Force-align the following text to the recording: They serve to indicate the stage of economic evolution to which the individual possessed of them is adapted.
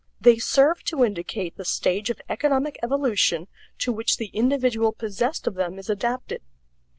They 0.19 0.39
serve 0.39 0.81
to 0.85 1.05
indicate 1.05 1.57
the 1.57 1.63
stage 1.63 2.09
of 2.09 2.19
economic 2.27 2.79
evolution 2.81 3.47
to 3.77 3.91
which 3.93 4.17
the 4.17 4.29
individual 4.33 4.93
possessed 4.93 5.45
of 5.45 5.53
them 5.53 5.77
is 5.77 5.91
adapted. 5.91 6.41